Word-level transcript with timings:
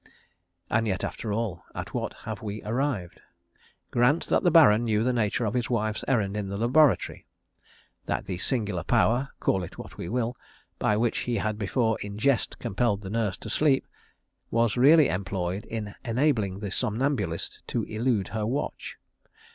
_And 0.67 0.87
yet, 0.87 1.03
after 1.03 1.31
all, 1.31 1.63
at 1.75 1.93
what 1.93 2.15
have 2.25 2.41
we 2.41 2.63
arrived? 2.63 3.21
Grant 3.91 4.25
that 4.29 4.41
the 4.41 4.49
Baron 4.49 4.83
knew 4.83 5.03
the 5.03 5.13
nature 5.13 5.45
of 5.45 5.53
his 5.53 5.69
wife's 5.69 6.03
errand 6.07 6.35
in 6.35 6.47
the 6.49 6.57
laboratory; 6.57 7.27
that 8.07 8.25
the 8.25 8.39
singular 8.39 8.81
power 8.83 9.29
call 9.39 9.61
it 9.61 9.77
what 9.77 9.97
we 9.97 10.09
will 10.09 10.35
by 10.79 10.97
which 10.97 11.19
he 11.29 11.35
had 11.35 11.59
before 11.59 11.99
in 12.01 12.17
jest 12.17 12.57
compelled 12.57 13.01
the 13.01 13.11
nurse 13.11 13.37
to 13.37 13.49
sleep, 13.51 13.85
was 14.49 14.75
really 14.75 15.07
employed 15.07 15.65
in 15.65 15.93
enabling 16.03 16.61
the 16.61 16.71
somnambulist 16.71 17.61
to 17.67 17.83
elude 17.83 18.29
her 18.29 18.47
watch. 18.47 18.97